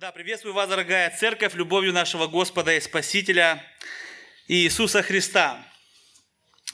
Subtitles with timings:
[0.00, 3.64] Да, приветствую вас, дорогая церковь, любовью нашего Господа и Спасителя
[4.46, 5.60] Иисуса Христа.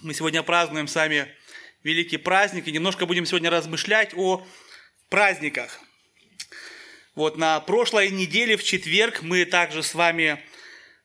[0.03, 1.35] Мы сегодня празднуем с вами
[1.83, 4.47] великий праздник и немножко будем сегодня размышлять о
[5.09, 5.81] праздниках.
[7.15, 10.39] Вот на прошлой неделе, в четверг, мы также с вами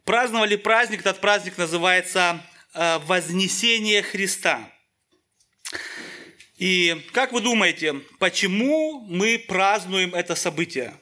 [0.03, 0.99] праздновали праздник.
[0.99, 2.43] Этот праздник называется
[2.73, 4.69] э, Вознесение Христа.
[6.57, 10.93] И как вы думаете, почему мы празднуем это событие?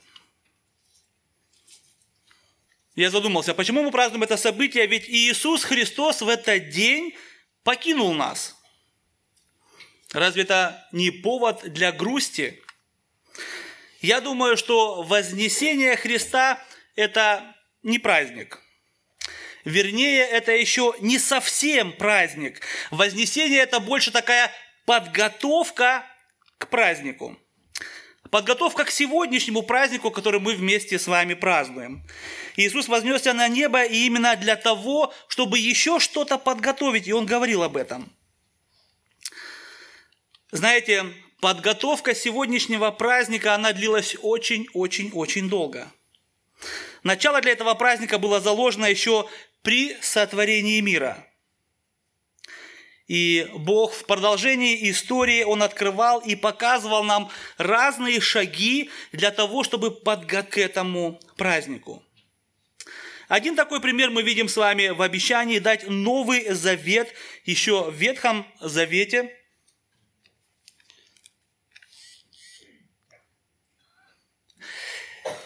[2.98, 4.88] Я задумался, почему мы празднуем это событие?
[4.88, 7.16] Ведь Иисус Христос в этот день
[7.64, 8.56] покинул нас.
[10.12, 12.60] Разве это не повод для грусти?
[14.02, 16.60] Я думаю, что вознесение Христа–
[16.96, 18.60] это не праздник.
[19.64, 22.62] Вернее, это еще не совсем праздник.
[22.90, 24.52] Вознесение– это больше такая
[24.86, 26.04] подготовка
[26.58, 27.38] к празднику.
[28.32, 32.04] Подготовка к сегодняшнему празднику, который мы вместе с вами празднуем.
[32.56, 37.64] Иисус вознесся на небо и именно для того, чтобы еще что-то подготовить, и Он говорил
[37.64, 38.12] об этом.
[40.52, 41.06] Знаете,
[41.42, 45.92] подготовка сегодняшнего праздника, она длилась очень-очень-очень долго.
[47.04, 49.30] Начало для этого праздника было заложено еще
[49.62, 51.24] при сотворении мира–
[53.08, 59.92] и Бог в продолжении истории, Он открывал и показывал нам разные шаги для того, чтобы
[59.92, 62.04] подготовить к этому празднику.
[63.28, 67.14] Один такой пример мы видим с вами в обещании дать Новый Завет
[67.44, 69.36] еще в Ветхом Завете,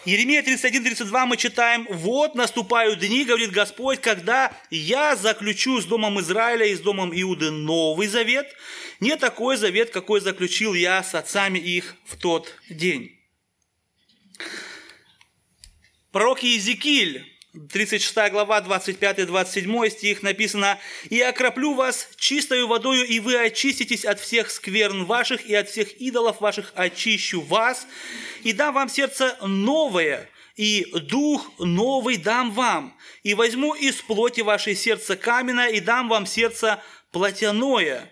[0.04, 6.66] Еремия 31-32 мы читаем, «Вот наступают дни, говорит Господь, когда я заключу с Домом Израиля
[6.66, 8.52] и с Домом Иуды новый завет,
[8.98, 13.16] не такой завет, какой заключил я с отцами их в тот день».
[16.10, 20.78] Пророк Иезекииль 36 глава, 25-27 стих написано,
[21.10, 25.92] «И окроплю вас чистою водою, и вы очиститесь от всех скверн ваших, и от всех
[26.00, 27.86] идолов ваших очищу вас,
[28.42, 34.74] и дам вам сердце новое, и дух новый дам вам, и возьму из плоти вашей
[34.74, 38.10] сердце каменное, и дам вам сердце плотяное,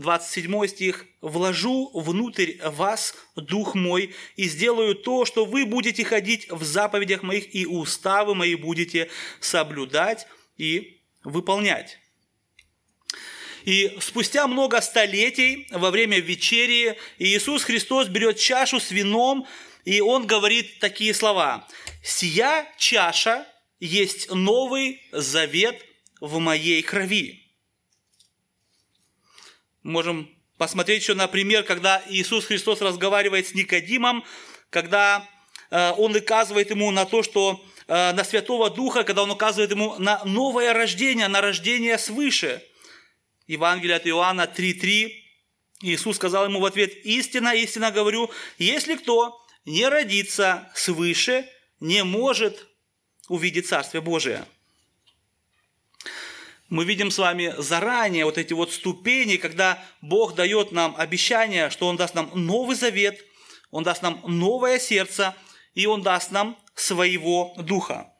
[0.00, 6.64] 27 стих, «Вложу внутрь вас дух мой, и сделаю то, что вы будете ходить в
[6.64, 9.10] заповедях моих, и уставы мои будете
[9.40, 11.98] соблюдать и выполнять».
[13.64, 19.46] И спустя много столетий, во время вечерии, Иисус Христос берет чашу с вином,
[19.84, 21.68] и Он говорит такие слова.
[22.02, 23.46] «Сия чаша
[23.78, 25.84] есть новый завет
[26.20, 27.49] в моей крови».
[29.82, 34.24] Можем посмотреть еще на пример, когда Иисус Христос разговаривает с Никодимом,
[34.68, 35.26] когда
[35.70, 39.96] э, он указывает ему на то, что э, на Святого Духа, когда он указывает ему
[39.98, 42.62] на новое рождение, на рождение свыше.
[43.46, 45.12] Евангелие от Иоанна 3.3.
[45.82, 51.48] Иисус сказал ему в ответ, «Истина, истина говорю, если кто не родится свыше,
[51.80, 52.68] не может
[53.28, 54.44] увидеть Царствие Божие»
[56.70, 61.88] мы видим с вами заранее вот эти вот ступени, когда Бог дает нам обещание, что
[61.88, 63.24] Он даст нам новый завет,
[63.72, 65.34] Он даст нам новое сердце,
[65.74, 68.12] и Он даст нам своего духа.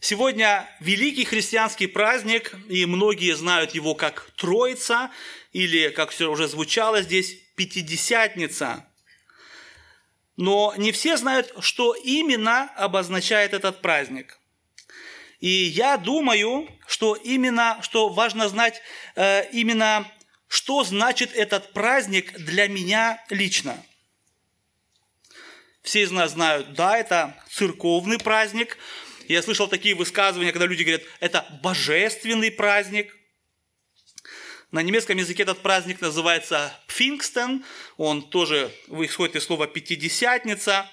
[0.00, 5.10] Сегодня великий христианский праздник, и многие знают его как Троица,
[5.52, 8.86] или, как все уже звучало здесь, Пятидесятница.
[10.36, 14.39] Но не все знают, что именно обозначает этот праздник.
[15.40, 18.82] И я думаю, что именно, что важно знать
[19.16, 20.10] э, именно,
[20.48, 23.82] что значит этот праздник для меня лично.
[25.82, 28.76] Все из нас знают, да, это церковный праздник.
[29.28, 33.16] Я слышал такие высказывания, когда люди говорят, это божественный праздник.
[34.72, 37.64] На немецком языке этот праздник называется Пфингстен.
[37.96, 40.90] Он тоже исходит из слова «пятидесятница».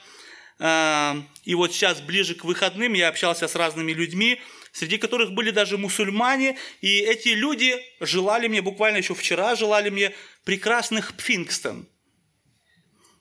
[0.59, 5.51] Эм, и вот сейчас, ближе к выходным, я общался с разными людьми, среди которых были
[5.51, 10.13] даже мусульмане, и эти люди желали мне, буквально еще вчера желали мне
[10.43, 11.87] прекрасных пфингстен.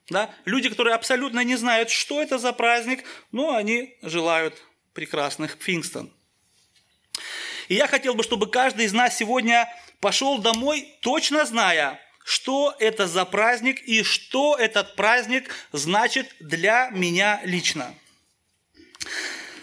[0.08, 0.34] Да?
[0.44, 4.54] Люди, которые абсолютно не знают, что это за праздник, но они желают
[4.94, 6.12] прекрасных пфингстен.
[7.68, 9.68] И я хотел бы, чтобы каждый из нас сегодня
[10.00, 17.40] пошел домой, точно зная, что это за праздник и что этот праздник значит для меня
[17.44, 17.94] лично.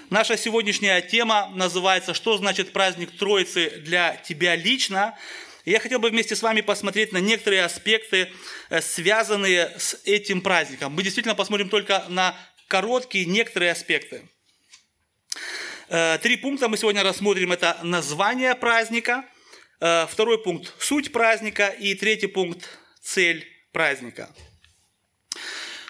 [0.09, 5.17] Наша сегодняшняя тема называется «Что значит праздник Троицы для тебя лично?».
[5.65, 8.31] Я хотел бы вместе с вами посмотреть на некоторые аспекты,
[8.69, 10.93] э, связанные с этим праздником.
[10.93, 12.33] Мы действительно посмотрим только на
[12.69, 14.29] короткие некоторые аспекты.
[15.89, 17.51] Э, три пункта мы сегодня рассмотрим.
[17.51, 19.25] Это название праздника,
[19.79, 22.69] второй пункт– суть праздника и третий пункт–
[23.01, 24.33] цель праздника.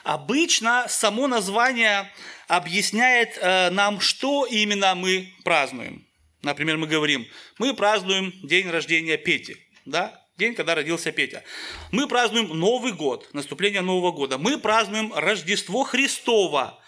[0.04, 2.12] Обычно само название
[2.48, 6.06] объясняет э, нам, что именно мы празднуем.
[6.42, 7.26] Например, мы говорим,
[7.58, 9.56] мы празднуем день рождения Пети,
[9.86, 10.20] да?
[10.38, 11.44] день, когда родился Петя.
[11.92, 14.38] Мы празднуем Новый год, наступление Нового года.
[14.38, 16.80] Мы празднуем Рождество Христово.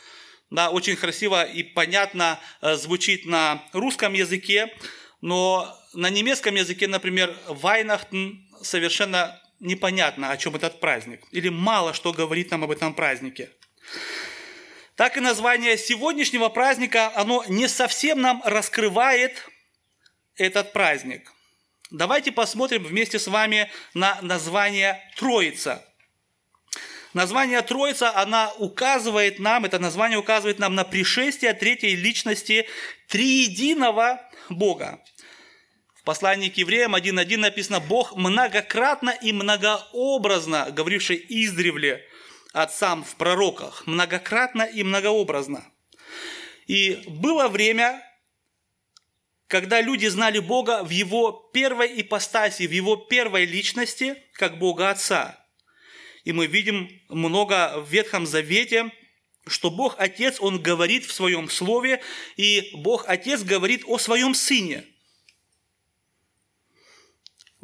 [0.49, 4.73] Да, очень красиво и понятно э, звучит на русском языке,
[5.21, 11.21] но на немецком языке, например, Вайнахтен совершенно непонятно, о чем этот праздник.
[11.31, 13.49] Или мало что говорит нам об этом празднике.
[14.95, 19.47] Так и название сегодняшнего праздника, оно не совсем нам раскрывает
[20.35, 21.31] этот праздник.
[21.91, 25.85] Давайте посмотрим вместе с вами на название Троица.
[27.13, 32.67] Название Троица, она указывает нам, это название указывает нам на пришествие третьей личности
[33.07, 35.01] триединого Бога.
[36.05, 42.07] Послании к евреям 1.1 написано «Бог многократно и многообразно, говоривший издревле
[42.53, 45.65] отцам в пророках, многократно и многообразно».
[46.67, 48.03] И было время,
[49.47, 55.43] когда люди знали Бога в Его первой ипостаси, в Его первой личности, как Бога Отца.
[56.23, 58.91] И мы видим много в Ветхом Завете,
[59.47, 62.01] что Бог Отец, Он говорит в Своем Слове,
[62.37, 64.85] и Бог Отец говорит о Своем Сыне.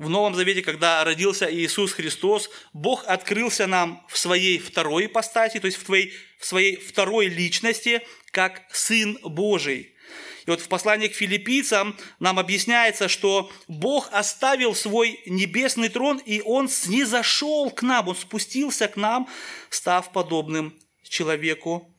[0.02, 5.68] В Новом Завете, когда родился Иисус Христос, Бог открылся нам в Своей второй ипостаси, то
[5.68, 8.02] есть в, твоей, в Своей второй личности,
[8.32, 9.96] как Сын Божий–
[10.48, 16.42] и вот в послании к филиппийцам нам объясняется, что Бог оставил свой небесный трон, и
[16.42, 19.30] Он снизошел к нам, Он спустился к нам,
[19.70, 21.96] став подобным человеку,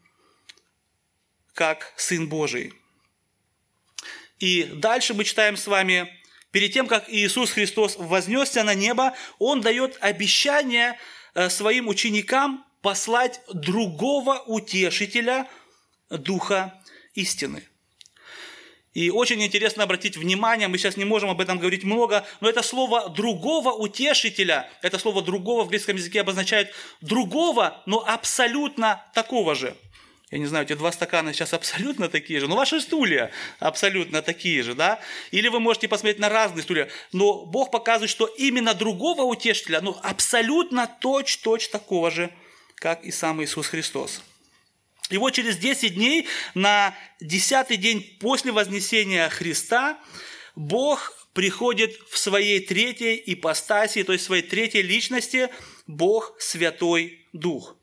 [1.55, 2.75] как Сын Божий.
[4.41, 6.13] И дальше мы читаем с вами,
[6.53, 10.99] перед тем, как Иисус Христос вознесся на небо, Он дает обещание
[11.35, 15.49] э, своим ученикам послать другого утешителя
[16.11, 16.81] Духа
[17.15, 17.67] истины.
[18.93, 22.63] И очень интересно обратить внимание, мы сейчас не можем об этом говорить много, но это
[22.63, 29.75] слово «другого утешителя», это слово «другого» в греческом языке обозначает «другого», но абсолютно такого же.
[30.33, 34.63] Я не знаю, эти два стакана сейчас абсолютно такие же, но ваши стулья абсолютно такие
[34.63, 34.99] же, да?
[35.31, 39.95] Или вы можете посмотреть на разные стулья, но Бог показывает, что именно другого утешителя, ну,
[40.03, 42.31] абсолютно точь-точь такого же,
[42.77, 44.23] как и сам Иисус Христос.
[45.11, 49.99] И вот через 10 дней, на 10 день после вознесения Христа,
[50.57, 55.51] Бог приходит в своей третьей ипостаси, то есть в своей третьей личности,
[55.87, 57.77] Бог Святой Дух.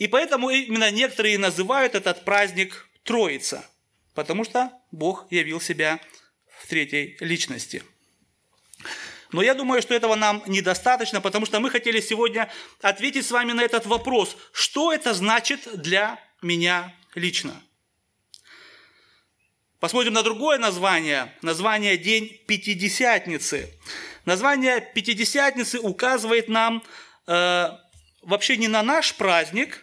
[0.00, 3.64] И поэтому именно некоторые называют этот праздник Троица,
[4.14, 6.00] потому что Бог явил себя
[6.60, 7.84] в третьей личности–
[9.32, 12.50] но я думаю, что этого нам недостаточно, потому что мы хотели сегодня
[12.82, 14.36] ответить с вами на этот вопрос.
[14.52, 17.62] Что это значит для меня лично?
[19.78, 21.32] Посмотрим на другое название.
[21.42, 23.72] Название «День Пятидесятницы».
[24.24, 26.82] Название Пятидесятницы указывает нам
[27.26, 27.68] э,
[28.22, 29.82] вообще не на наш праздник,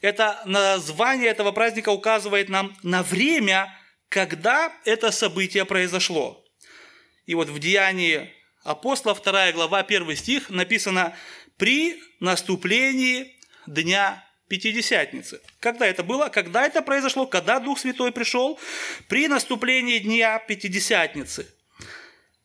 [0.00, 3.74] это название этого праздника указывает нам на время,
[4.08, 6.44] когда это событие произошло.
[7.26, 8.32] И вот в Деянии
[8.64, 11.16] апостола, 2 глава, 1 стих, написано
[11.56, 13.36] «при наступлении
[13.66, 15.40] Дня Пятидесятницы».
[15.60, 16.28] Когда это было?
[16.28, 17.26] Когда это произошло?
[17.26, 18.58] Когда Дух Святой пришел?
[19.08, 21.46] При наступлении Дня Пятидесятницы.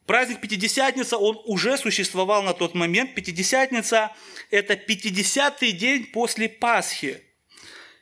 [0.06, 3.15] Праздник Пятидесятница, он уже существовал на тот момент.
[3.15, 4.15] Пятидесятница–
[4.51, 7.24] это пятидесятый день после Пасхи.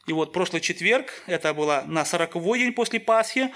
[0.07, 3.51] И вот прошлый четверг, это было на сороковой день после Пасхи,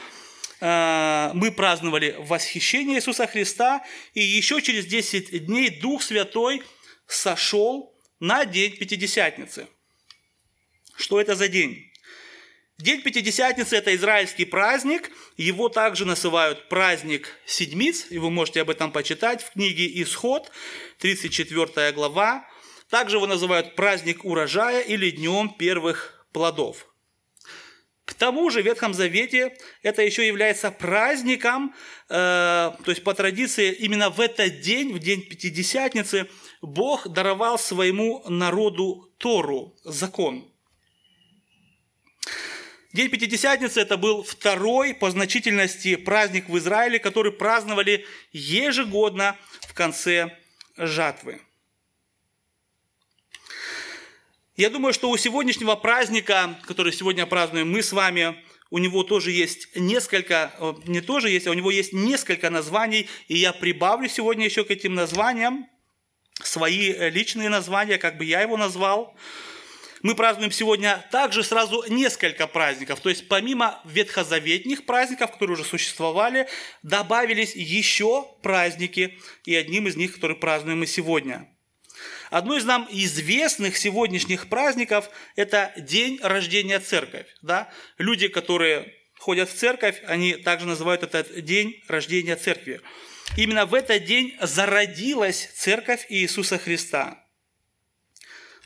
[0.60, 6.64] Э, мы праздновали восхищение Иисуса Христа, и еще через 10 дней Дух Святой
[7.06, 9.68] сошел на день Пятидесятницы.
[10.96, 11.92] Что это за день?
[12.80, 18.92] День Пятидесятницы– это израильский праздник, его также называют праздник Седмиц, и вы можете об этом
[18.92, 20.52] почитать в книге «Исход»,
[21.00, 22.48] 34 глава.
[22.90, 26.88] Также его называют праздник урожая или днем первых плодов.
[28.06, 31.76] К тому же в Ветхом Завете это еще является праздником,
[32.10, 36.30] э, то есть по традиции именно в этот день, в день Пятидесятницы,
[36.62, 40.50] Бог даровал своему народу Тору, закон.
[42.94, 49.36] День Пятидесятницы– это был второй по значительности праздник в Израиле, который праздновали ежегодно
[49.68, 50.38] в конце
[50.78, 51.42] жатвы.
[54.58, 59.30] Я думаю, что у сегодняшнего праздника, который сегодня празднуем мы с вами, у него тоже
[59.30, 64.10] есть несколько, э, не тоже есть, а у него есть несколько названий, и я прибавлю
[64.10, 65.68] сегодня еще к этим названиям
[66.42, 69.16] свои э, личные названия, как бы я его назвал.
[70.02, 73.00] Мы празднуем сегодня также сразу несколько праздников.
[73.00, 76.48] То есть помимо ветхозаветных праздников, которые уже существовали,
[76.82, 81.48] добавились еще праздники, и одним из них, который празднуем мы сегодня.
[82.30, 87.28] Одно из нам известных сегодняшних праздников– это день рождения церковь.
[87.42, 87.70] Да?
[87.98, 92.82] Люди, которые ходят в церковь, они также называют этот день рождения церкви.
[93.36, 97.24] Именно в этот день зародилась церковь Иисуса Христа.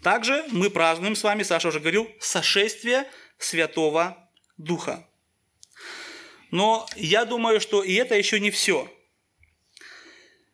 [0.04, 3.08] Также мы празднуем с вами, Саша уже говорил, сошествие
[3.38, 5.08] Святого Духа.
[6.50, 8.92] Но я думаю, что и это еще не все.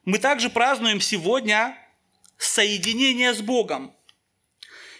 [0.05, 1.77] Мы также празднуем сегодня
[2.37, 3.95] соединение с Богом.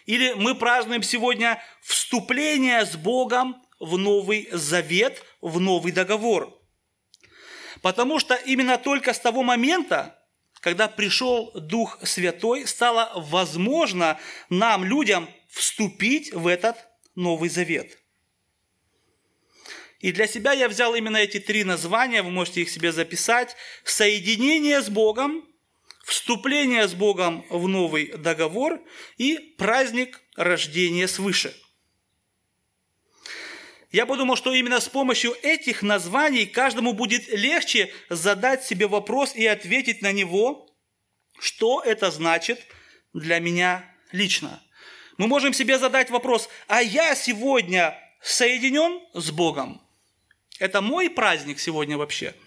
[0.05, 6.57] Или мы празднуем сегодня вступление с Богом в Новый Завет, в Новый Договор.
[7.81, 10.17] Потому что именно только с того момента,
[10.61, 16.77] когда пришел Дух Святой, стало возможно нам, людям, вступить в этот
[17.15, 17.97] Новый Завет.
[19.99, 23.55] И для себя я взял именно эти три названия, вы можете их себе записать.
[23.83, 25.43] Соединение с Богом,
[26.07, 28.81] вступление с Богом в новый договор
[29.17, 31.53] и праздник рождения свыше.
[33.91, 39.45] Я подумал, что именно с помощью этих названий каждому будет легче задать себе вопрос и
[39.45, 40.73] ответить на него,
[41.39, 42.65] что это значит
[43.13, 43.83] для меня
[44.13, 44.63] лично.
[45.17, 49.81] Мы можем себе задать вопрос, а я сегодня соединен с Богом?
[50.57, 52.33] Это мой праздник сегодня вообще–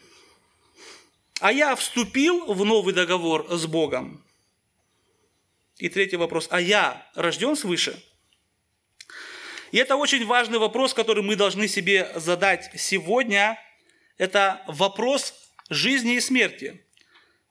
[1.41, 4.23] а я вступил в новый договор с Богом.
[5.79, 6.47] И третий вопрос.
[6.51, 8.01] А я рожден свыше?
[9.73, 13.59] И это очень важный вопрос, который мы должны себе задать сегодня.
[14.19, 15.35] Это вопрос
[15.71, 16.85] жизни и смерти.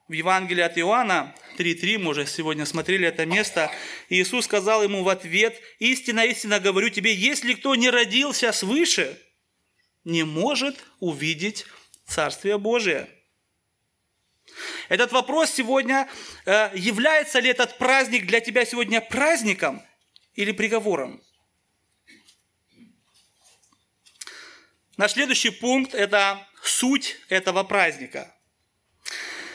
[0.06, 3.70] В Евангелии от Иоанна 3.3, мы уже сегодня смотрели это место,
[4.08, 9.20] Иисус сказал ему в ответ, «Истинно, истинно говорю тебе, если кто не родился свыше,
[10.04, 11.66] не может увидеть
[12.06, 13.08] Царствие Божие».
[14.88, 16.08] Этот вопрос сегодня,
[16.46, 19.82] э, является ли этот праздник для тебя сегодня праздником
[20.34, 21.22] или приговором?
[24.96, 28.34] Наш следующий пункт– это суть этого праздника.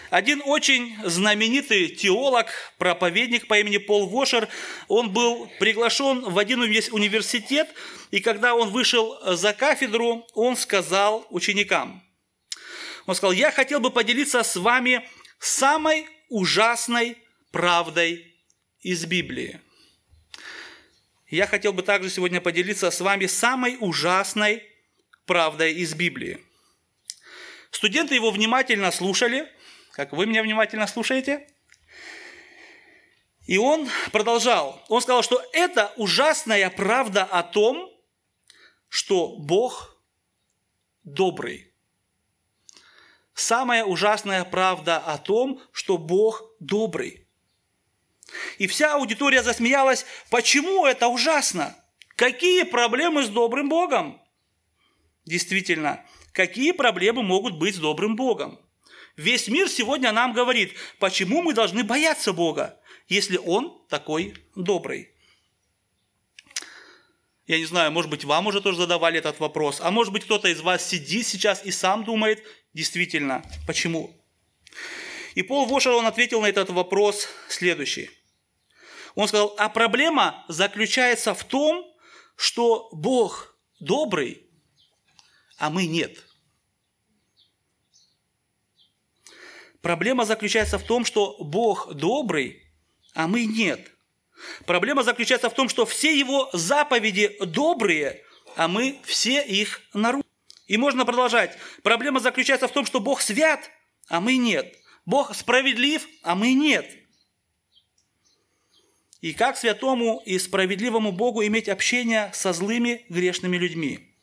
[0.10, 2.48] Один очень знаменитый теолог,
[2.78, 4.48] проповедник по имени Пол Вошер,
[4.88, 7.68] он был приглашен в один университет,
[8.12, 12.05] и когда он вышел за кафедру, он сказал ученикам,
[13.06, 15.08] он сказал, я хотел бы поделиться с вами
[15.40, 17.18] самой ужасной
[17.52, 18.36] правдой
[18.82, 19.62] из Библии.
[21.28, 24.64] Я хотел бы также сегодня поделиться с вами самой ужасной
[25.26, 26.42] правдой из Библии.
[27.72, 29.52] Студенты его внимательно слушали,
[29.92, 31.48] как вы меня внимательно слушаете.
[33.48, 34.84] И он продолжал.
[34.88, 37.92] Он сказал, что это ужасная правда о том,
[38.90, 39.98] что Бог
[41.04, 41.75] добрый
[43.36, 47.28] самая ужасная правда о том, что Бог добрый.
[48.58, 51.76] И вся аудитория засмеялась, почему это ужасно?
[52.16, 54.22] Какие проблемы с добрым Богом?
[55.26, 58.60] Действительно, какие проблемы могут быть с добрым Богом?
[59.18, 65.15] Весь мир сегодня нам говорит, почему мы должны бояться Бога, если Он такой добрый.
[67.48, 70.48] Я не знаю, может быть, вам уже тоже задавали этот вопрос, а может быть, кто-то
[70.48, 74.16] из вас сидит сейчас и сам думает, действительно, почему?
[75.36, 78.10] И Пол Вошер, он ответил на этот вопрос следующий.
[79.14, 81.86] Он сказал, а проблема заключается в том,
[82.36, 84.50] что Бог добрый,
[85.58, 86.24] а мы нет.
[89.82, 92.64] Проблема заключается в том, что Бог добрый,
[93.14, 93.95] а мы нет.
[94.66, 98.24] Проблема заключается в том, что все его заповеди добрые,
[98.56, 100.30] а мы все их нарушили.
[100.68, 101.58] И можно продолжать.
[101.84, 103.70] Проблема заключается в том, что Бог свят,
[104.08, 104.76] а мы нет.
[105.06, 106.90] Бог справедлив, а мы нет.
[109.22, 114.16] И как святому и справедливому Богу иметь общение со злыми грешными людьми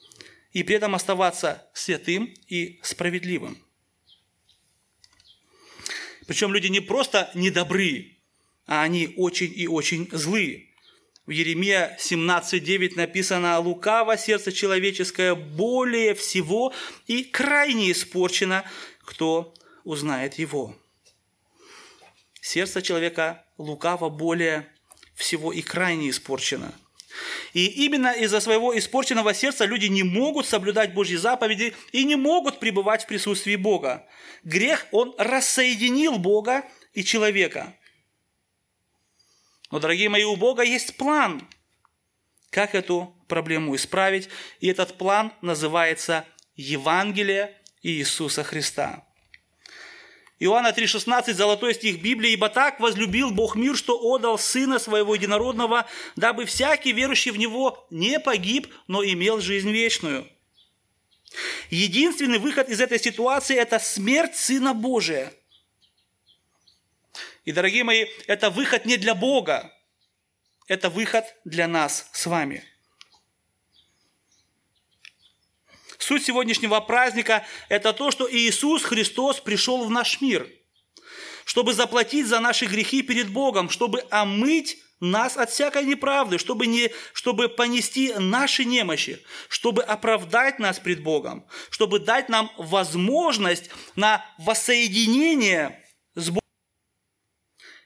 [0.53, 3.59] и при этом оставаться святым и справедливым?
[6.27, 8.12] Причем люди не просто недобры,
[8.73, 10.65] а они очень и очень злые.
[11.27, 16.73] В Еремия 17.9 написано «Лукаво сердце человеческое более всего
[17.07, 18.65] и крайне испорчено,
[19.05, 19.53] кто
[19.85, 20.75] узнает его».
[22.41, 24.67] Сердце человека лукаво более
[25.17, 26.73] всего и крайне испорчено.
[27.53, 32.59] И именно из-за своего испорченного сердца люди не могут соблюдать Божьи заповеди и не могут
[32.59, 34.09] пребывать в присутствии Бога.
[34.45, 36.65] Грех, он рассоединил Бога
[36.95, 37.77] и человека.
[39.73, 41.49] Но, дорогие мои, у Бога есть план,
[42.51, 44.29] как эту проблему исправить.
[44.61, 49.03] И этот план называется Евангелие Иисуса Христа.
[50.39, 55.87] Иоанна 3,16, золотой стих Библии, «Ибо так возлюбил Бог мир, что отдал Сына Своего Единородного,
[56.17, 60.29] дабы всякий верующий в Него не погиб, но имел жизнь вечную».
[61.71, 65.33] Единственный выход из этой ситуации– это смерть Сына Божия.
[67.45, 69.73] И, дорогие мои, это выход не для Бога,
[70.69, 72.65] это выход для нас с вами–
[76.03, 80.49] Суть сегодняшнего праздника– это то, что Иисус Христос пришел в наш мир,
[81.45, 86.91] чтобы заплатить за наши грехи перед Богом, чтобы омыть нас от всякой неправды, чтобы, не,
[87.13, 95.85] чтобы понести наши немощи, чтобы оправдать нас пред Богом, чтобы дать нам возможность на воссоединение
[96.17, 96.42] с Богом.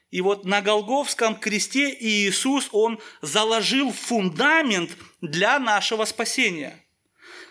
[0.09, 6.83] И вот на Голговском кресте Иисус, Он заложил фундамент для нашего спасения–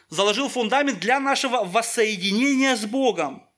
[0.09, 3.49] заложил фундамент для нашего воссоединения с Богом.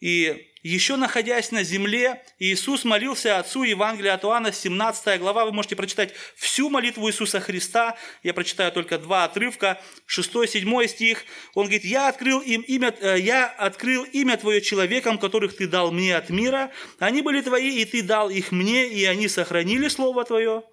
[0.00, 5.76] И еще находясь на земле, Иисус молился Отцу Евангелия от Иоанна, 17 глава, вы можете
[5.76, 12.08] прочитать всю молитву Иисуса Христа, я прочитаю только два отрывка, 6-7 стих, он говорит, «Я
[12.08, 16.72] открыл, им имя, э, «Я открыл имя Твое человекам, которых Ты дал мне от мира,
[16.98, 20.64] они были Твои, и Ты дал их мне, и они сохранили Слово Твое».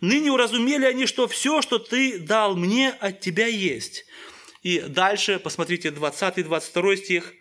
[0.00, 4.04] Ныне уразумели они, что все, что ты дал мне, от тебя есть.
[4.62, 7.34] И дальше, посмотрите, 20-22 стих.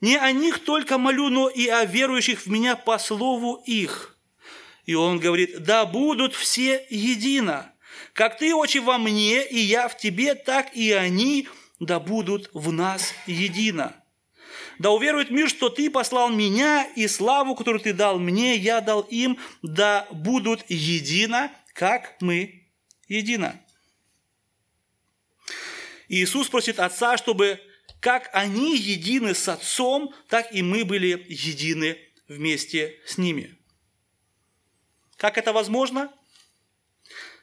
[0.00, 4.16] «Не о них только молю, но и о верующих в меня по слову их».
[4.84, 7.72] И он говорит, «Да будут все едино,
[8.12, 12.72] как ты, очень во мне, и я в тебе, так и они, да будут в
[12.72, 13.94] нас едино.
[14.78, 19.02] Да уверует мир, что ты послал меня, и славу, которую ты дал мне, я дал
[19.02, 22.68] им, да будут едино, как мы
[23.08, 23.60] едино.
[26.08, 27.60] Иисус просит Отца, чтобы
[28.00, 33.56] как они едины с Отцом, так и мы были едины вместе с ними.
[35.16, 36.12] Как это возможно?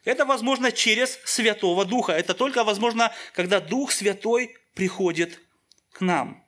[0.05, 2.13] Это возможно через Святого Духа.
[2.13, 5.41] Это только возможно, когда Дух Святой приходит
[5.91, 6.45] к нам.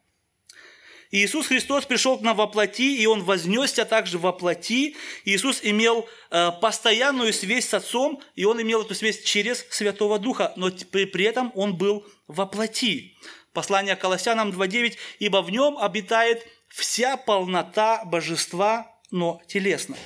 [1.10, 4.96] Иисус Христос пришел к нам во плоти, и Он вознесся также во плоти.
[5.24, 10.54] Иисус имел э, постоянную связь с Отцом, и Он имел эту связь через Святого Духа,
[10.58, 13.16] но при, при этом Он был во плоти.
[13.58, 19.98] Послание к Колоссянам 2.9, «Ибо в Нем обитает вся полнота божества, но телесно».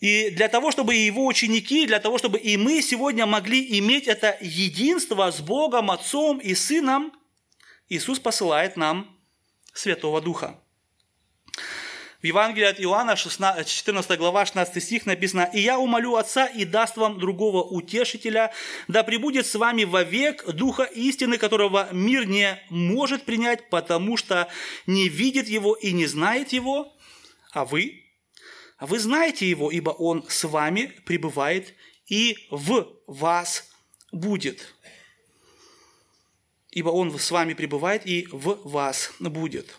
[0.00, 4.08] И для того, чтобы и его ученики, для того, чтобы и мы сегодня могли иметь
[4.08, 7.12] это единство с Богом, Отцом и Сыном,
[7.88, 9.16] Иисус посылает нам
[9.72, 10.60] Святого Духа.
[12.20, 16.64] В Евангелии от Иоанна, 16, 14 глава, 16 стих написано, «И я умолю Отца и
[16.64, 18.52] даст вам другого утешителя,
[18.88, 24.48] да пребудет с вами вовек Духа истины, которого мир не может принять, потому что
[24.86, 26.92] не видит его и не знает его,
[27.52, 28.04] а вы,
[28.78, 31.72] а вы знаете его, ибо он с вами пребывает
[32.08, 33.70] и в вас
[34.10, 34.74] будет»
[36.70, 39.78] ибо Он с вами пребывает и в вас будет.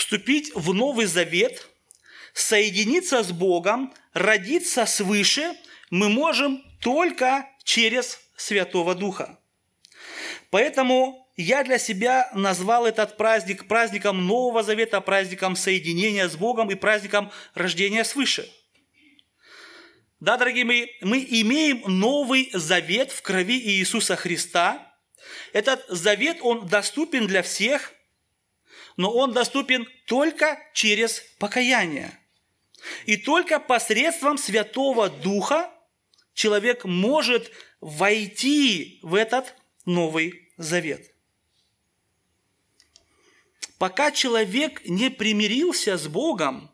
[0.00, 1.68] Вступить в Новый Завет,
[2.32, 5.54] соединиться с Богом, родиться свыше
[5.90, 9.38] мы можем только через Святого Духа.
[10.48, 16.76] Поэтому я для себя назвал этот праздник праздником Нового Завета, праздником соединения с Богом и
[16.76, 18.50] праздником рождения свыше–
[20.20, 24.94] да, дорогие мои, мы имеем новый завет в крови Иисуса Христа.
[25.54, 27.94] Этот завет, он доступен для всех,
[29.00, 32.20] но он доступен только через покаяние.
[33.06, 35.70] И только посредством Святого Духа
[36.34, 39.54] человек может войти в этот
[39.86, 41.14] Новый Завет.
[43.78, 46.70] Пока человек не примирился с Богом,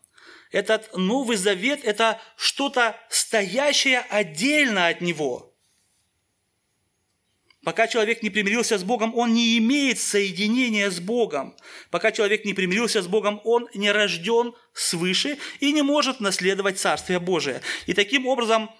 [0.50, 5.45] этот Новый Завет– это что-то стоящее отдельно от него.
[7.66, 11.56] Пока человек не примирился с Богом, он не имеет соединения с Богом.
[11.90, 17.18] Пока человек не примирился с Богом, он не рожден свыше и не может наследовать Царствие
[17.18, 17.60] Божие.
[17.86, 18.70] И таким образом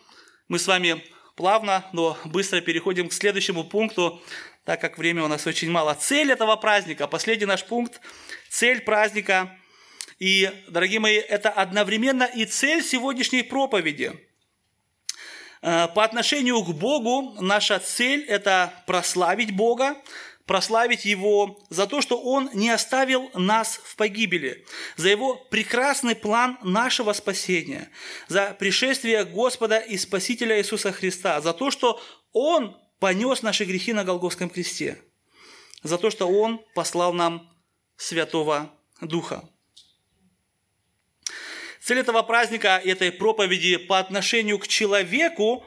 [0.46, 1.02] мы с вами
[1.34, 4.22] плавно, но быстро переходим к следующему пункту,
[4.64, 5.96] так как времени у нас очень мало.
[5.98, 8.00] Цель этого праздника, последний наш пункт,
[8.50, 9.58] цель праздника
[10.20, 14.12] И, дорогие мои, это одновременно и цель сегодняшней проповеди.
[15.66, 19.96] Э, по отношению к Богу наша цель– это прославить Бога,
[20.44, 24.64] прославить Его за то, что Он не оставил нас в погибели,
[24.96, 27.90] за Его прекрасный план нашего спасения,
[28.28, 32.00] за пришествие Господа и Спасителя Иисуса Христа, за то, что
[32.32, 35.02] Он понес наши грехи на Голгофском кресте,
[35.82, 37.50] за то, что Он послал нам
[37.96, 39.50] Святого Духа.
[41.86, 45.64] Цель этого праздника, этой проповеди по отношению к человеку,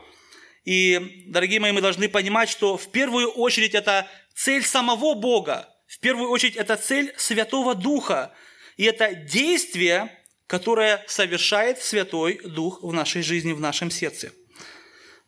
[0.65, 4.05] и, дорогие мои, мы должны понимать, что в первую очередь это
[4.35, 8.33] цель самого Бога, в первую очередь это цель Святого Духа,
[8.75, 10.11] и это действие,
[10.45, 14.33] которое совершает Святой Дух в нашей жизни, в нашем сердце.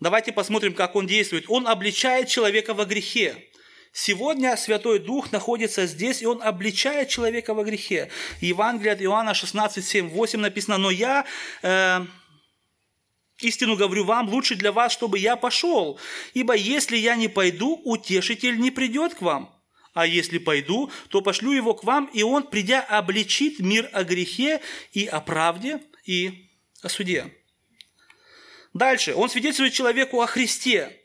[0.01, 1.45] Давайте посмотрим, как Он действует.
[1.47, 3.47] Он обличает человека во грехе.
[3.93, 8.10] Сегодня Святой Дух находится здесь, и Он обличает человека во грехе.
[8.39, 11.25] Евангелие от Иоанна 16, 7, 8 написано, «Но я,
[11.62, 12.06] э,
[13.39, 15.99] истину говорю вам, лучше для вас, чтобы я пошел,
[16.34, 19.54] ибо если я не пойду, утешитель не придет к вам».
[19.93, 24.62] А если пойду, то пошлю его к вам, и он, придя, обличит мир о грехе
[24.93, 26.49] и о правде и
[26.82, 27.34] о суде.
[28.73, 29.13] Дальше.
[29.13, 31.00] Он свидетельствует человеку о Христе.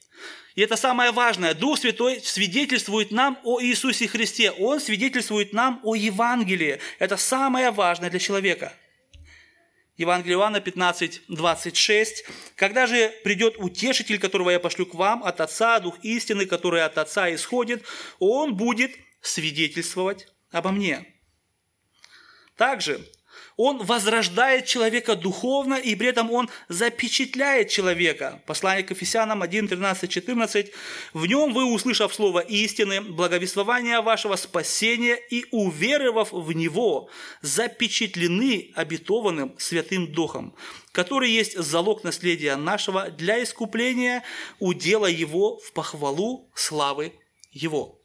[0.57, 1.53] И это самое важное.
[1.53, 4.51] Дух Святой свидетельствует нам о Иисусе Христе.
[4.51, 6.81] Он свидетельствует нам о Евангелии.
[6.99, 8.73] Это самое важное для человека.
[9.99, 12.25] Евангелие Иоанна 15, 26.
[12.55, 16.97] «Когда же придет утешитель, которого я пошлю к вам от Отца, Дух истины, который от
[16.97, 17.85] Отца исходит,
[18.19, 21.05] он будет свидетельствовать обо мне».
[22.57, 23.07] Также
[23.57, 28.42] он возрождает человека духовно, и при этом он запечатляет человека.
[28.47, 30.73] Послание к Ефесянам 1, 13, 14.
[31.14, 37.09] «В нем вы, услышав слово истины, благовествование вашего спасения и уверовав в него,
[37.40, 40.55] запечатлены обетованным Святым Духом,
[40.92, 44.23] который есть залог наследия нашего для искупления
[44.59, 47.14] удела его в похвалу славы
[47.53, 47.99] его».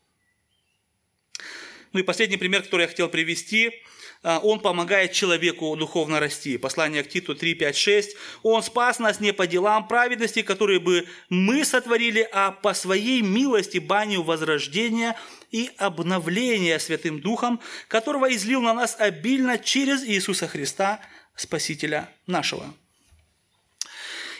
[1.92, 3.74] Ну и последний пример, который я хотел привести–
[4.24, 6.58] он помогает человеку духовно расти.
[6.58, 8.16] Послание к Титу 3, 5, 6.
[8.44, 13.80] Он спас нас не по делам праведности, которые бы мы сотворили, а по своей милости
[13.80, 15.18] баню возрождения
[15.50, 21.00] и обновления Святым Духом, которого излил на нас обильно через Иисуса Христа,
[21.36, 22.72] Спасителя нашего.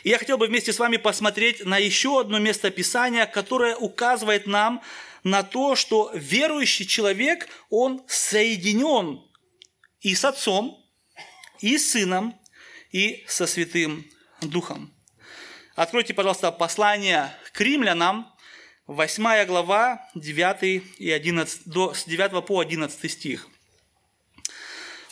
[0.04, 4.46] И я хотел бы вместе с вами посмотреть на еще одно место Писания, которое указывает
[4.46, 4.82] нам
[5.24, 9.20] на то, что верующий человек, он соединен
[10.02, 10.84] и с Отцом,
[11.60, 12.38] и с Сыном,
[12.90, 14.04] и со Святым
[14.40, 14.92] Духом.
[15.74, 18.26] Откройте, пожалуйста, послание к римлянам,
[18.88, 23.48] 8 глава, 9, и 11, до, с 9 по 11 стих.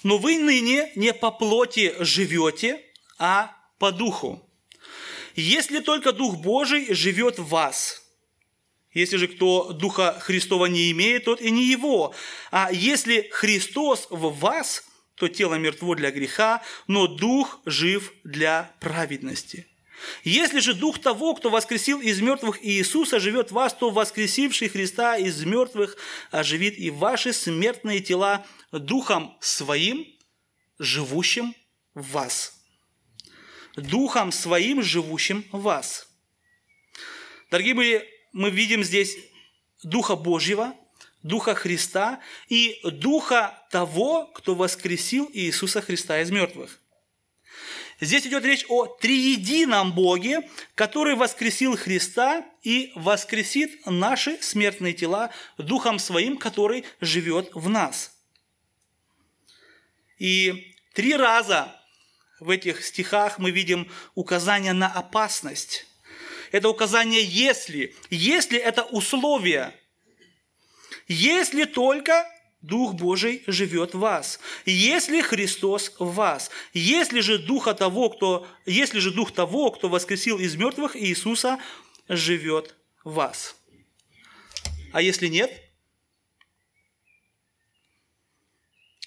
[0.03, 2.85] «Но вы ныне не по плоти живете,
[3.19, 4.45] а по духу.
[5.37, 8.00] Если только Дух Божий живет в вас,
[8.93, 12.15] если же кто Духа Христова не имеет, тот и не его.
[12.51, 19.67] А если Христос в вас, то тело мертво для греха, но Дух жив для праведности.
[20.25, 25.17] Если же Дух того, кто воскресил из мертвых Иисуса, живет в вас, то воскресивший Христа
[25.17, 25.97] из мертвых
[26.31, 30.07] оживит и ваши смертные тела Духом Своим,
[30.79, 31.55] живущим
[31.95, 32.55] в вас.
[33.77, 36.09] Духом Своим, живущим в вас.
[37.51, 38.01] Дорогие мои,
[38.33, 39.17] мы видим здесь
[39.83, 40.75] Духа Божьего,
[41.23, 46.81] Духа Христа и Духа того, кто воскресил Иисуса Христа из мертвых.
[48.01, 55.99] Здесь идет речь о триедином Боге, который воскресил Христа и воскресит наши смертные тела Духом
[55.99, 58.17] Своим, который живет в нас.
[60.19, 61.77] И три раза
[62.39, 65.87] в этих стихах мы видим указание на опасность
[66.51, 67.95] это указание «если».
[68.11, 69.75] «Если»– это условие.
[71.07, 72.27] Если только
[72.61, 74.39] Дух Божий живет в вас.
[74.67, 76.51] Если Христос в вас.
[76.75, 81.59] Если же, Духа того, кто, если же Дух того, кто воскресил из мертвых Иисуса,
[82.09, 83.57] живет в вас.
[84.93, 85.51] А если нет?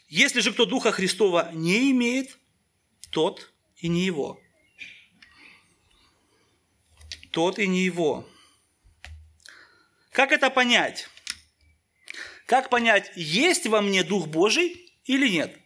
[0.07, 2.37] Если же кто Духа Христова не имеет,
[3.11, 4.42] тот и не его
[7.33, 8.25] тот и не его.
[10.11, 11.09] Как это понять?
[12.45, 15.57] Как понять, есть во мне Дух Божий или нет?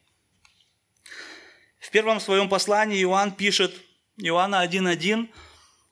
[1.80, 3.73] В первом своем послании Иоанн пишет,
[4.17, 5.30] Иоанна 1.1,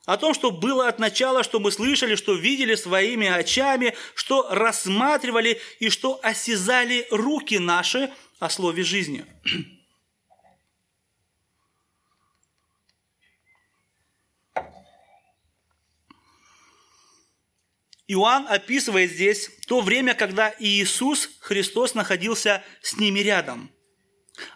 [0.06, 5.60] о том, что было от начала, что мы слышали, что видели своими очами, что рассматривали
[5.80, 9.26] и что осязали руки наши о слове жизни.
[18.08, 23.72] Иоанн описывает здесь то время, когда Иисус Христос находился с ними рядом.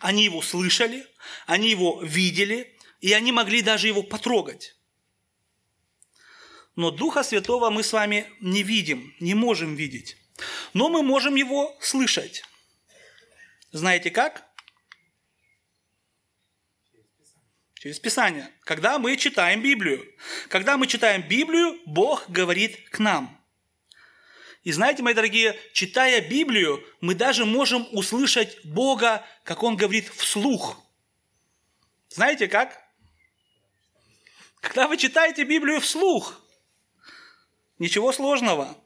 [0.01, 1.07] Они его слышали,
[1.47, 4.77] они его видели, и они могли даже его потрогать.
[6.77, 10.17] Но Духа Святого мы с вами не видим, не можем видеть.
[10.73, 12.45] Но мы можем его слышать.
[13.73, 14.47] Знаете как?
[17.75, 18.51] Через Писание.
[18.61, 20.07] Когда мы читаем Библию.
[20.49, 23.40] Когда мы читаем Библию, Бог говорит к нам.
[24.63, 30.79] И знаете, мои дорогие, читая Библию, мы даже можем услышать Бога, как Он говорит вслух.
[32.11, 32.79] Знаете как?
[34.61, 36.39] Когда вы читаете Библию вслух,
[37.79, 38.77] ничего сложного.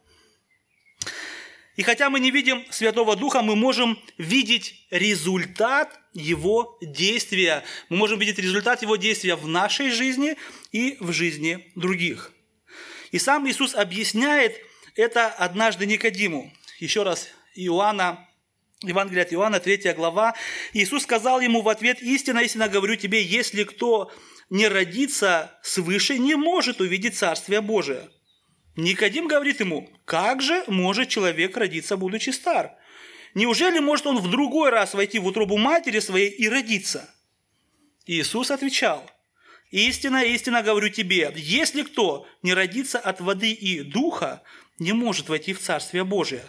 [1.74, 7.64] И хотя мы не видим Святого Духа, мы можем видеть результат Его действия.
[7.88, 10.36] Мы можем видеть результат Его действия в нашей жизни
[10.70, 12.32] и в жизни других.
[13.10, 14.60] И сам Иисус объясняет
[14.94, 16.52] это однажды Никодиму.
[16.78, 18.28] Еще раз, Иоанна,
[18.82, 20.34] Евангелие от Иоанна, 3 глава.
[20.72, 24.12] Иисус сказал ему в ответ, «Истинно, истинно говорю тебе, если кто
[24.50, 28.08] не родится свыше, не может увидеть Царствие Божие».
[28.76, 32.72] Никодим говорит ему, как же может человек родиться, будучи стар?
[33.34, 37.08] Неужели может он в другой раз войти в утробу матери своей и родиться?
[38.06, 39.08] Иисус отвечал,
[39.82, 44.42] истинно, истинно говорю тебе, если кто не родится от воды и духа,
[44.78, 46.44] не может войти в Царствие Божие.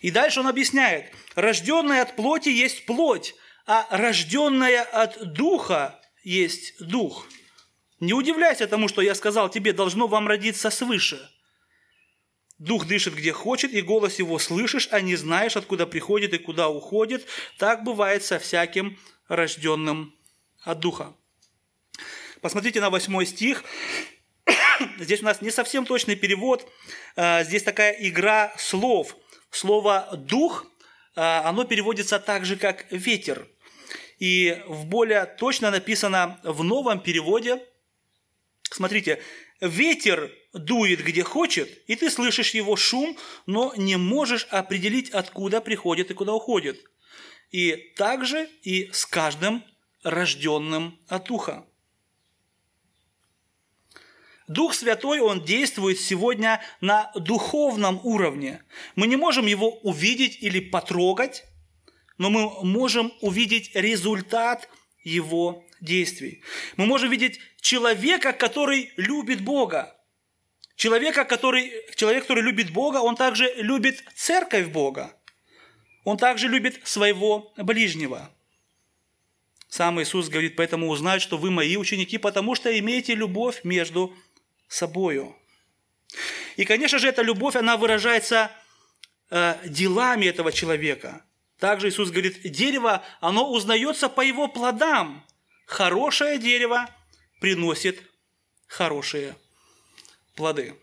[0.00, 3.34] И дальше он объясняет, рожденная от плоти есть плоть,
[3.66, 7.26] а рожденная от духа есть дух.
[7.98, 11.20] Не удивляйся тому, что я сказал тебе, должно вам родиться свыше.
[12.58, 16.68] Дух дышит где хочет, и голос его слышишь, а не знаешь, откуда приходит и куда
[16.68, 17.26] уходит.
[17.58, 20.14] Так бывает со всяким рожденным
[20.62, 21.14] от Духа.
[22.40, 23.64] Посмотрите на восьмой стих.
[24.98, 26.66] Здесь у нас не совсем точный перевод.
[27.16, 29.16] А, здесь такая игра слов.
[29.50, 30.66] Слово «дух»
[31.16, 33.46] а, оно переводится так же, как «ветер».
[34.18, 37.62] И в более точно написано в новом переводе,
[38.70, 39.22] смотрите,
[39.60, 46.10] ветер дует где хочет, и ты слышишь его шум, но не можешь определить, откуда приходит
[46.10, 46.84] и куда уходит.
[47.50, 49.64] И также и с каждым
[50.02, 51.66] рожденным от Духа.
[54.50, 58.64] Дух Святой, Он действует сегодня на духовном уровне.
[58.96, 61.44] Мы не можем его увидеть или потрогать,
[62.18, 64.68] но мы можем увидеть результат
[65.04, 66.42] его действий.
[66.76, 69.96] Мы можем видеть человека, который любит Бога.
[70.74, 75.16] Человека, который, человек, который любит Бога, он также любит церковь Бога.
[76.02, 78.32] Он также любит своего ближнего.
[79.68, 84.12] Сам Иисус говорит, поэтому узнают, что вы мои ученики, потому что имеете любовь между
[84.70, 85.36] собою.
[86.56, 88.50] И, конечно же, эта любовь, она выражается
[89.30, 91.24] э, делами этого человека.
[91.58, 95.26] Также Иисус говорит, дерево, оно узнается по его плодам.
[95.66, 96.88] Хорошее дерево
[97.40, 98.02] приносит
[98.66, 99.36] хорошие
[100.36, 100.74] плоды.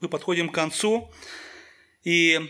[0.00, 1.12] Мы подходим к концу.
[2.04, 2.40] И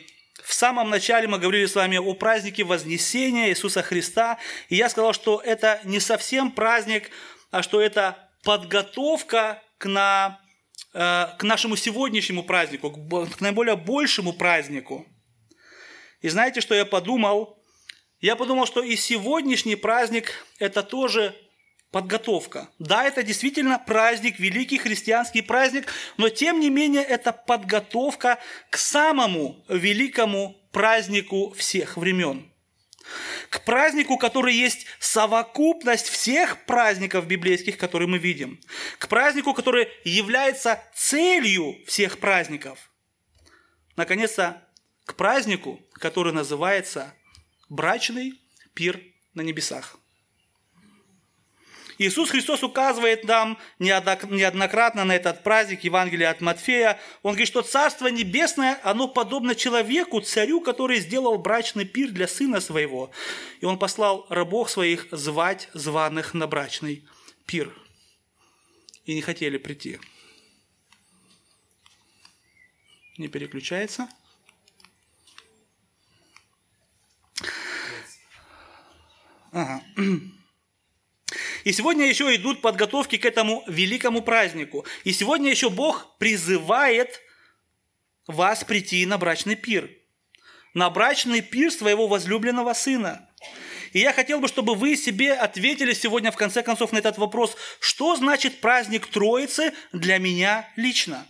[0.43, 4.39] в самом начале мы говорили с вами о празднике Вознесения Иисуса Христа.
[4.69, 7.11] И я сказал, что это не совсем праздник,
[7.51, 10.41] а что это подготовка к, на,
[10.93, 15.07] э, к нашему сегодняшнему празднику, к наиболее большему празднику.
[16.21, 17.59] И знаете, что я подумал?
[18.21, 21.35] Я подумал, что и сегодняшний праздник– это тоже
[21.91, 22.71] подготовка.
[22.79, 28.39] Да, это действительно праздник, великий христианский праздник, но тем не менее это подготовка
[28.71, 32.51] к самому великому празднику всех времен–
[33.51, 38.61] к празднику, который есть совокупность всех праздников библейских, которые мы видим,
[38.99, 42.91] к празднику, который является целью всех праздников.
[43.97, 44.67] Наконец-то,
[45.05, 47.15] к празднику, который называется
[47.69, 48.41] брачный
[48.75, 49.01] пир
[49.35, 49.99] на небесах.
[51.99, 57.01] Иисус Христос указывает нам неоднократно на этот праздник Евангелия от Матфея.
[57.23, 62.61] Он говорит, что Царство Небесное, оно подобно человеку, царю, который сделал брачный пир для сына
[62.61, 63.11] своего.
[63.61, 67.05] И он послал рабов своих звать званых на брачный
[67.47, 67.73] пир.
[69.05, 69.99] И не хотели прийти.
[73.19, 74.09] Не переключается.
[79.53, 79.85] Ага.
[81.65, 84.85] И сегодня еще идут подготовки к этому великому празднику.
[85.05, 87.21] И сегодня еще Бог призывает
[88.27, 89.91] вас прийти на брачный пир.
[90.75, 93.29] На брачный пир своего возлюбленного сына.
[93.93, 97.57] И я хотел бы, чтобы вы себе ответили сегодня в конце концов на этот вопрос,
[97.79, 101.27] что значит праздник Троицы для меня лично?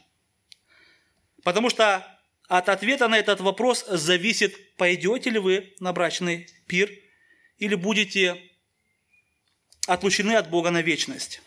[1.42, 2.06] Потому что
[2.48, 6.90] от ответа на этот вопрос зависит, пойдете ли вы на брачный пир
[7.58, 8.40] или будете
[9.86, 11.42] отлучены от Бога на вечность.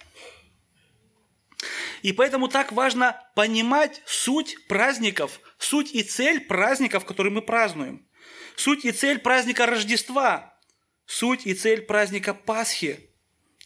[2.04, 8.08] И поэтому так важно понимать суть праздников, суть и цель праздников, которые мы празднуем.
[8.56, 10.58] Суть и цель праздника Рождества,
[11.06, 13.10] суть и цель праздника Пасхи.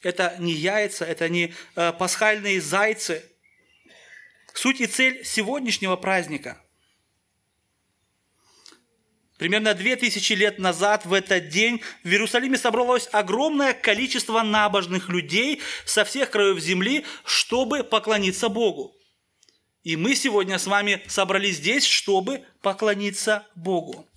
[0.02, 3.24] Это не яйца, это не э, пасхальные зайцы.
[4.54, 6.61] Суть и цель сегодняшнего праздника–
[9.42, 15.64] Примерно две тысячи лет назад в этот день в Иерусалиме собралось огромное количество набожных людей
[15.84, 18.96] со всех краев земли, чтобы поклониться Богу.
[19.82, 24.08] И мы сегодня с вами собрались здесь, чтобы поклониться Богу.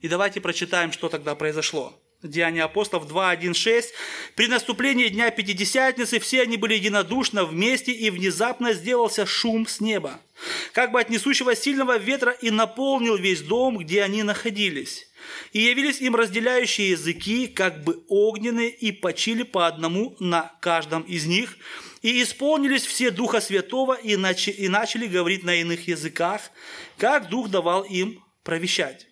[0.00, 2.02] И давайте прочитаем, что тогда произошло.
[2.28, 3.92] Деяния апостолов 2, 1, 6.
[4.34, 10.20] При наступлении Дня Пятидесятницы все они были единодушно вместе, и внезапно сделался шум с неба,
[10.72, 15.08] как бы от несущего сильного ветра, и наполнил весь дом, где они находились.
[15.52, 21.26] И явились им разделяющие языки, как бы огненные, и почили по одному на каждом из
[21.26, 21.56] них.
[22.02, 26.42] И исполнились все Духа Святого, и начали говорить на иных языках,
[26.98, 29.06] как Дух давал им провещать.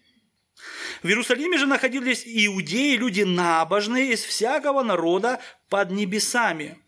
[1.04, 5.38] В Иерусалиме же находились иудеи, люди набожные из всякого народа
[5.68, 6.78] под небесами.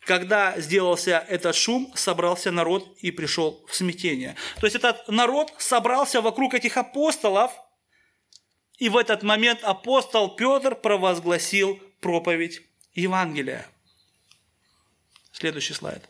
[0.00, 4.34] Когда сделался этот шум, собрался народ и пришел в смятение.
[4.58, 7.52] То есть этот народ собрался вокруг этих апостолов,
[8.78, 12.62] и в этот момент апостол Петр провозгласил проповедь
[12.94, 13.68] Евангелия.
[15.30, 16.02] Следующий слайд.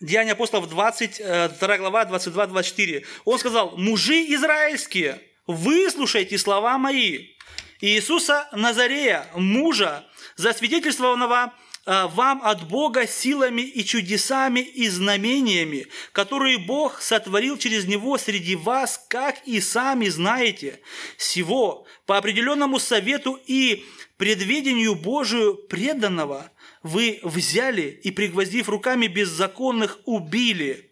[0.00, 3.06] Деяния апостолов 22 э, глава 22-24.
[3.24, 7.28] Он сказал, мужи израильские, выслушайте слова мои.
[7.80, 11.54] Иисуса Назарея, мужа, засвидетельствованного
[11.86, 18.54] э, вам от Бога силами и чудесами и знамениями, которые Бог сотворил через Него среди
[18.54, 20.80] вас, как и сами знаете.
[21.16, 23.84] Всего по определенному совету и
[24.18, 26.50] предведению Божию преданного
[26.82, 30.86] вы взяли и, пригвоздив руками беззаконных, убили–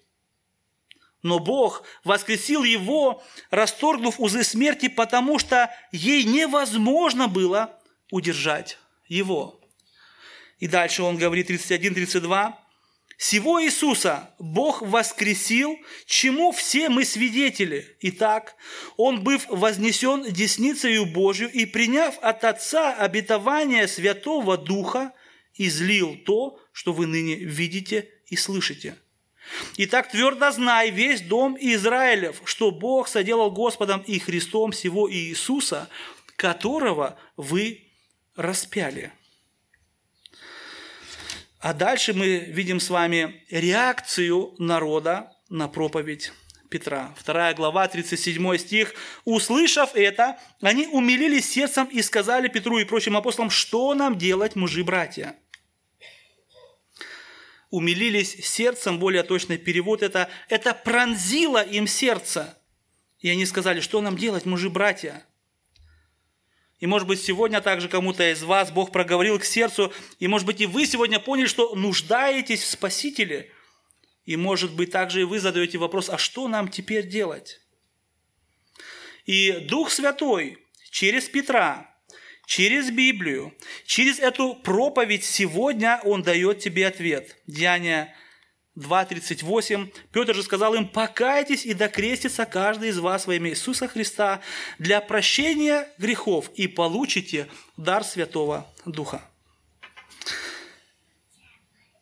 [1.22, 7.78] но Бог воскресил его, расторгнув узы смерти, потому что ей невозможно было
[8.10, 8.78] удержать
[9.08, 9.60] его.
[10.58, 12.54] И дальше он говорит 31-32.
[13.20, 15.76] Сего Иисуса Бог воскресил,
[16.06, 17.96] чему все мы свидетели.
[18.00, 18.54] Итак,
[18.96, 25.12] Он, быв вознесен десницею Божью и приняв от Отца обетование Святого Духа,
[25.54, 28.96] излил то, что вы ныне видите и слышите–
[29.76, 35.88] Итак, твердо знай весь дом Израилев, что Бог соделал Господом и Христом всего Иисуса,
[36.36, 37.88] которого вы
[38.36, 39.12] распяли.
[41.60, 46.32] А дальше мы видим с вами реакцию народа на проповедь
[46.70, 47.14] Петра.
[47.16, 48.94] Вторая глава, 37 стих.
[49.24, 55.36] «Услышав это, они умилились сердцем и сказали Петру и прочим апостолам, что нам делать, мужи-братья?»
[57.70, 62.58] Умилились сердцем, более точный перевод это, это пронзило им сердце.
[63.20, 65.24] И они сказали, что нам делать, мужи-братья?
[66.78, 70.60] И может быть сегодня также кому-то из вас Бог проговорил к сердцу, и может быть
[70.60, 73.50] и вы сегодня поняли, что нуждаетесь в Спасителе.
[74.24, 77.60] И может быть также и вы задаете вопрос, а что нам теперь делать?
[79.24, 80.58] И Дух Святой
[80.90, 81.97] через Петра
[82.48, 83.52] через Библию,
[83.84, 87.36] через эту проповедь сегодня Он дает тебе ответ.
[87.46, 88.16] Деяние
[88.74, 89.92] 2.38.
[90.10, 94.40] Петр же сказал им, покайтесь и докрестится каждый из вас во имя Иисуса Христа
[94.78, 99.20] для прощения грехов и получите дар Святого Духа.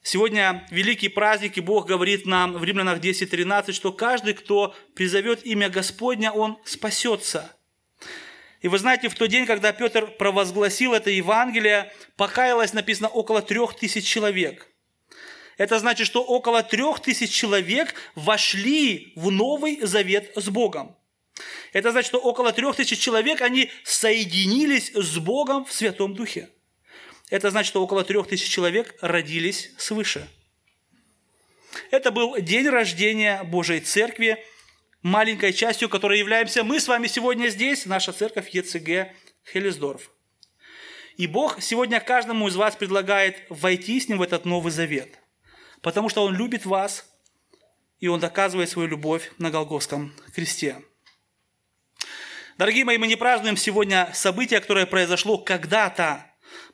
[0.01, 5.69] Сегодня великий праздник, и Бог говорит нам в Римлянах 10.13, что каждый, кто призовет имя
[5.69, 7.53] Господня, он спасется–
[8.63, 13.77] и вы знаете, в тот день, когда Петр провозгласил это Евангелие, покаялось, написано, около трех
[13.77, 14.69] тысяч человек.
[15.59, 20.97] Это значит, что около трех тысяч человек вошли в Новый Завет с Богом.
[21.73, 26.49] Это значит, что около трех тысяч человек, они соединились с Богом в Святом Духе.
[27.29, 30.29] Это значит, что около трех тысяч человек родились свыше.
[31.91, 34.39] Это был день рождения Божьей Церкви–
[35.03, 39.15] маленькой частью, которой являемся мы с вами сегодня здесь, наша церковь ЕЦГ
[39.53, 40.11] Хелесдорф.
[41.17, 45.19] И Бог сегодня каждому из вас предлагает войти с Ним в этот Новый Завет,
[45.81, 47.07] потому что Он любит вас,
[48.01, 50.77] и Он доказывает свою любовь на Голгофском кресте.
[52.59, 56.25] Дорогие мои, мы не празднуем сегодня событие, которое произошло когда-то.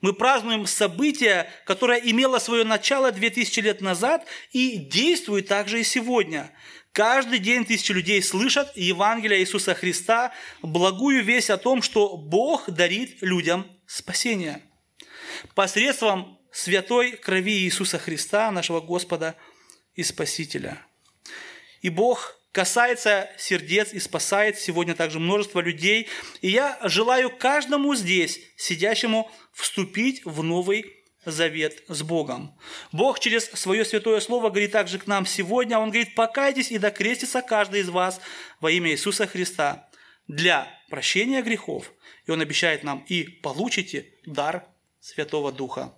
[0.00, 6.52] Мы празднуем событие, которое имело свое начало 2000 лет назад и действует также и сегодня
[6.92, 13.22] Каждый день тысячи людей слышат Евангелие Иисуса Христа, благую весть о том, что Бог дарит
[13.22, 14.60] людям спасение.
[15.54, 19.36] Посредством святой крови Иисуса Христа, нашего Господа
[19.94, 20.84] и Спасителя.
[21.80, 26.10] И Бог касается сердец и спасает сегодня также множество людей.
[26.42, 32.58] И я желаю каждому здесь, сидящему, вступить в новый завет с Богом.
[32.90, 35.78] Бог через свое святое слово говорит также к нам сегодня.
[35.78, 38.20] Он говорит, покайтесь и докрестится каждый из вас
[38.60, 39.88] во имя Иисуса Христа
[40.26, 41.92] для прощения грехов.
[42.26, 44.66] И Он обещает нам, и получите дар
[45.00, 45.94] Святого Духа.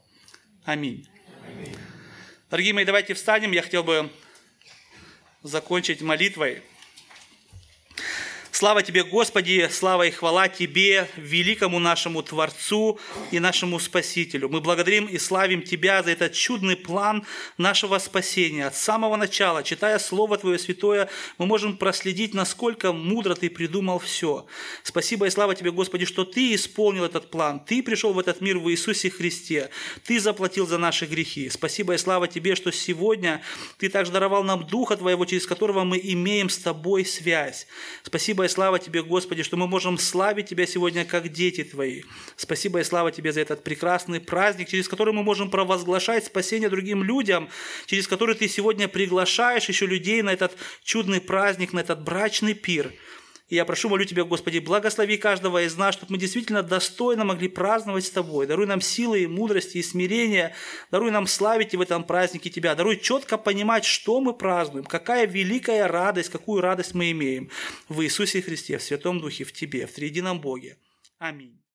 [0.65, 1.07] Аминь.
[1.47, 1.77] Аминь.
[2.51, 3.53] Дорогие мои, давайте встанем.
[3.53, 4.11] Я хотел бы
[5.43, 6.63] закончить молитвой.
[8.65, 12.99] Слава Тебе, Господи, слава и хвала Тебе, великому нашему Творцу
[13.31, 14.49] и нашему Спасителю.
[14.49, 17.27] Мы благодарим и славим Тебя за этот чудный план
[17.59, 18.67] нашего спасения.
[18.67, 24.47] От самого начала, читая Слово Твое Святое, мы можем проследить, насколько мудро Ты придумал все.
[24.83, 27.61] Спасибо и слава Тебе, Господи, что Ты исполнил этот план.
[27.61, 29.69] Ты пришел в этот мир в Иисусе Христе.
[30.07, 31.51] Ты заплатил за наши грехи.
[31.51, 33.43] Спасибо и слава Тебе, что сегодня
[33.77, 37.67] Ты также даровал нам Духа Твоего, через которого мы имеем с Тобой связь.
[38.05, 42.03] Спасибо и слава Тебе, Господи, что мы можем славить Тебя сегодня как дети Твои.
[42.37, 47.03] Спасибо и слава Тебе за этот прекрасный праздник, через который мы можем провозглашать спасение другим
[47.03, 47.49] людям,
[47.87, 52.93] через который Ты сегодня приглашаешь еще людей на этот чудный праздник, на этот брачный пир–
[53.49, 57.49] и я прошу, молю Тебя, Господи, благослови каждого из нас, чтобы мы действительно достойно могли
[57.49, 58.47] праздновать с Тобой.
[58.47, 60.55] Даруй нам силы и мудрости и смирения.
[60.91, 62.75] Даруй нам славить в этом празднике Тебя.
[62.75, 67.51] Даруй четко понимать, что мы празднуем, какая великая радость, какую радость мы имеем
[67.89, 70.79] в Иисусе Христе, в Святом Духе, в Тебе, в Триедином Боге.
[71.19, 71.61] Аминь.